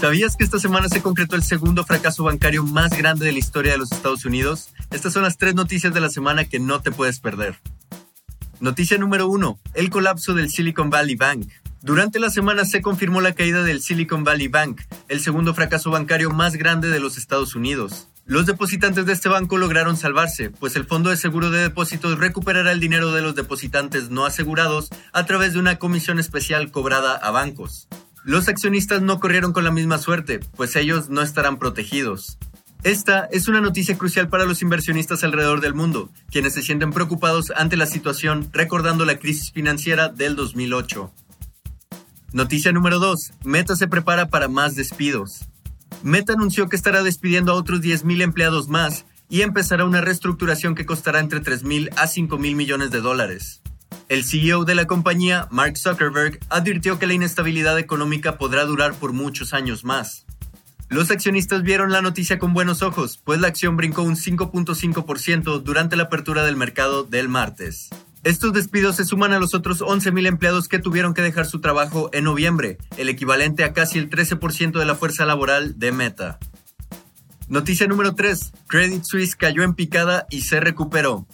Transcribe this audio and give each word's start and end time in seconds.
¿Sabías 0.00 0.34
que 0.34 0.44
esta 0.44 0.58
semana 0.58 0.88
se 0.88 1.02
concretó 1.02 1.36
el 1.36 1.42
segundo 1.42 1.84
fracaso 1.84 2.24
bancario 2.24 2.64
más 2.64 2.96
grande 2.96 3.26
de 3.26 3.32
la 3.32 3.38
historia 3.38 3.72
de 3.72 3.78
los 3.78 3.92
Estados 3.92 4.24
Unidos? 4.24 4.70
Estas 4.90 5.12
son 5.12 5.24
las 5.24 5.36
tres 5.36 5.54
noticias 5.54 5.92
de 5.92 6.00
la 6.00 6.08
semana 6.08 6.46
que 6.46 6.58
no 6.58 6.80
te 6.80 6.90
puedes 6.90 7.20
perder. 7.20 7.60
Noticia 8.60 8.96
número 8.96 9.28
uno, 9.28 9.60
el 9.74 9.90
colapso 9.90 10.32
del 10.32 10.48
Silicon 10.48 10.88
Valley 10.88 11.16
Bank. 11.16 11.50
Durante 11.82 12.18
la 12.18 12.30
semana 12.30 12.64
se 12.64 12.80
confirmó 12.80 13.20
la 13.20 13.34
caída 13.34 13.62
del 13.62 13.82
Silicon 13.82 14.24
Valley 14.24 14.48
Bank, 14.48 14.80
el 15.08 15.20
segundo 15.20 15.52
fracaso 15.52 15.90
bancario 15.90 16.30
más 16.30 16.56
grande 16.56 16.88
de 16.88 16.98
los 16.98 17.18
Estados 17.18 17.54
Unidos. 17.54 18.08
Los 18.24 18.46
depositantes 18.46 19.04
de 19.04 19.12
este 19.12 19.28
banco 19.28 19.58
lograron 19.58 19.98
salvarse, 19.98 20.48
pues 20.48 20.76
el 20.76 20.86
Fondo 20.86 21.10
de 21.10 21.18
Seguro 21.18 21.50
de 21.50 21.60
Depósitos 21.60 22.18
recuperará 22.18 22.72
el 22.72 22.80
dinero 22.80 23.12
de 23.12 23.20
los 23.20 23.34
depositantes 23.34 24.08
no 24.08 24.24
asegurados 24.24 24.88
a 25.12 25.26
través 25.26 25.52
de 25.52 25.58
una 25.58 25.78
comisión 25.78 26.18
especial 26.18 26.70
cobrada 26.70 27.16
a 27.16 27.30
bancos. 27.30 27.86
Los 28.24 28.48
accionistas 28.48 29.00
no 29.00 29.18
corrieron 29.18 29.52
con 29.52 29.64
la 29.64 29.70
misma 29.70 29.96
suerte, 29.96 30.40
pues 30.56 30.76
ellos 30.76 31.08
no 31.08 31.22
estarán 31.22 31.58
protegidos. 31.58 32.38
Esta 32.82 33.24
es 33.32 33.48
una 33.48 33.60
noticia 33.60 33.96
crucial 33.96 34.28
para 34.28 34.44
los 34.44 34.62
inversionistas 34.62 35.24
alrededor 35.24 35.60
del 35.60 35.74
mundo, 35.74 36.10
quienes 36.30 36.54
se 36.54 36.62
sienten 36.62 36.92
preocupados 36.92 37.50
ante 37.54 37.76
la 37.76 37.86
situación 37.86 38.48
recordando 38.52 39.04
la 39.04 39.18
crisis 39.18 39.52
financiera 39.52 40.08
del 40.08 40.36
2008. 40.36 41.12
Noticia 42.32 42.72
número 42.72 42.98
2. 42.98 43.32
Meta 43.44 43.74
se 43.74 43.88
prepara 43.88 44.28
para 44.28 44.48
más 44.48 44.76
despidos. 44.76 45.48
Meta 46.02 46.34
anunció 46.34 46.68
que 46.68 46.76
estará 46.76 47.02
despidiendo 47.02 47.52
a 47.52 47.56
otros 47.56 47.80
10.000 47.80 48.22
empleados 48.22 48.68
más 48.68 49.04
y 49.28 49.42
empezará 49.42 49.84
una 49.84 50.00
reestructuración 50.00 50.74
que 50.74 50.86
costará 50.86 51.20
entre 51.20 51.42
3.000 51.42 51.90
a 51.96 52.06
5.000 52.06 52.54
millones 52.54 52.90
de 52.90 53.00
dólares. 53.00 53.62
El 54.10 54.24
CEO 54.24 54.64
de 54.64 54.74
la 54.74 54.88
compañía, 54.88 55.46
Mark 55.52 55.78
Zuckerberg, 55.78 56.40
advirtió 56.48 56.98
que 56.98 57.06
la 57.06 57.14
inestabilidad 57.14 57.78
económica 57.78 58.38
podrá 58.38 58.64
durar 58.64 58.94
por 58.94 59.12
muchos 59.12 59.54
años 59.54 59.84
más. 59.84 60.26
Los 60.88 61.12
accionistas 61.12 61.62
vieron 61.62 61.92
la 61.92 62.02
noticia 62.02 62.40
con 62.40 62.52
buenos 62.52 62.82
ojos, 62.82 63.20
pues 63.22 63.38
la 63.38 63.46
acción 63.46 63.76
brincó 63.76 64.02
un 64.02 64.16
5.5% 64.16 65.62
durante 65.62 65.94
la 65.94 66.02
apertura 66.02 66.44
del 66.44 66.56
mercado 66.56 67.04
del 67.04 67.28
martes. 67.28 67.88
Estos 68.24 68.52
despidos 68.52 68.96
se 68.96 69.04
suman 69.04 69.32
a 69.32 69.38
los 69.38 69.54
otros 69.54 69.80
11.000 69.80 70.26
empleados 70.26 70.66
que 70.66 70.80
tuvieron 70.80 71.14
que 71.14 71.22
dejar 71.22 71.46
su 71.46 71.60
trabajo 71.60 72.10
en 72.12 72.24
noviembre, 72.24 72.78
el 72.96 73.10
equivalente 73.10 73.62
a 73.62 73.72
casi 73.72 74.00
el 74.00 74.10
13% 74.10 74.76
de 74.76 74.86
la 74.86 74.96
fuerza 74.96 75.24
laboral 75.24 75.78
de 75.78 75.92
Meta. 75.92 76.40
Noticia 77.46 77.86
número 77.86 78.16
3. 78.16 78.54
Credit 78.66 79.04
Suisse 79.04 79.36
cayó 79.36 79.62
en 79.62 79.74
picada 79.74 80.26
y 80.30 80.40
se 80.40 80.58
recuperó. 80.58 81.28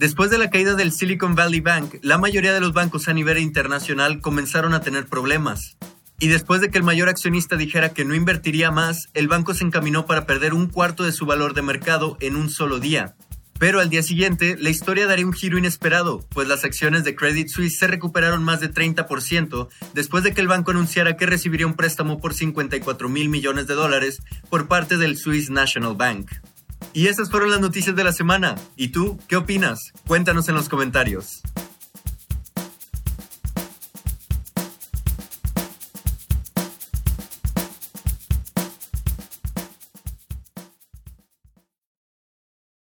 Después 0.00 0.30
de 0.30 0.38
la 0.38 0.48
caída 0.48 0.76
del 0.76 0.92
Silicon 0.92 1.34
Valley 1.34 1.60
Bank, 1.60 1.96
la 2.00 2.16
mayoría 2.16 2.54
de 2.54 2.60
los 2.60 2.72
bancos 2.72 3.06
a 3.08 3.12
nivel 3.12 3.36
internacional 3.36 4.22
comenzaron 4.22 4.72
a 4.72 4.80
tener 4.80 5.04
problemas. 5.04 5.76
Y 6.18 6.28
después 6.28 6.62
de 6.62 6.70
que 6.70 6.78
el 6.78 6.84
mayor 6.84 7.10
accionista 7.10 7.56
dijera 7.56 7.90
que 7.92 8.06
no 8.06 8.14
invertiría 8.14 8.70
más, 8.70 9.10
el 9.12 9.28
banco 9.28 9.52
se 9.52 9.62
encaminó 9.62 10.06
para 10.06 10.24
perder 10.24 10.54
un 10.54 10.68
cuarto 10.68 11.04
de 11.04 11.12
su 11.12 11.26
valor 11.26 11.52
de 11.52 11.60
mercado 11.60 12.16
en 12.20 12.36
un 12.36 12.48
solo 12.48 12.78
día. 12.78 13.14
Pero 13.58 13.78
al 13.78 13.90
día 13.90 14.02
siguiente, 14.02 14.56
la 14.58 14.70
historia 14.70 15.06
daría 15.06 15.26
un 15.26 15.34
giro 15.34 15.58
inesperado, 15.58 16.26
pues 16.30 16.48
las 16.48 16.64
acciones 16.64 17.04
de 17.04 17.14
Credit 17.14 17.48
Suisse 17.48 17.78
se 17.78 17.86
recuperaron 17.86 18.42
más 18.42 18.60
de 18.60 18.72
30% 18.72 19.68
después 19.92 20.24
de 20.24 20.32
que 20.32 20.40
el 20.40 20.48
banco 20.48 20.70
anunciara 20.70 21.18
que 21.18 21.26
recibiría 21.26 21.66
un 21.66 21.74
préstamo 21.74 22.22
por 22.22 22.32
54 22.32 23.10
mil 23.10 23.28
millones 23.28 23.66
de 23.66 23.74
dólares 23.74 24.22
por 24.48 24.66
parte 24.66 24.96
del 24.96 25.18
Swiss 25.18 25.50
National 25.50 25.94
Bank. 25.94 26.30
Y 26.92 27.06
esas 27.06 27.30
fueron 27.30 27.50
las 27.50 27.60
noticias 27.60 27.94
de 27.94 28.04
la 28.04 28.12
semana. 28.12 28.56
¿Y 28.76 28.88
tú 28.88 29.18
qué 29.28 29.36
opinas? 29.36 29.92
Cuéntanos 30.06 30.48
en 30.48 30.56
los 30.56 30.68
comentarios. 30.68 31.40